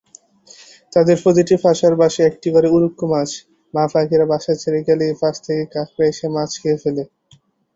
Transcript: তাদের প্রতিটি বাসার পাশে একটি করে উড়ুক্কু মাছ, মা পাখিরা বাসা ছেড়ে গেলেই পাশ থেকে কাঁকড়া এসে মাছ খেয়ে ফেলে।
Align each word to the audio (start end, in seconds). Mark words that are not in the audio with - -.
তাদের 0.93 1.17
প্রতিটি 1.23 1.55
বাসার 1.63 1.93
পাশে 2.01 2.21
একটি 2.25 2.47
করে 2.55 2.67
উড়ুক্কু 2.69 3.05
মাছ, 3.13 3.29
মা 3.73 3.83
পাখিরা 3.93 4.25
বাসা 4.31 4.53
ছেড়ে 4.61 4.79
গেলেই 4.87 5.13
পাশ 5.21 5.35
থেকে 5.45 5.63
কাঁকড়া 5.73 6.05
এসে 6.11 6.27
মাছ 6.35 6.51
খেয়ে 6.61 6.81
ফেলে। 6.83 7.03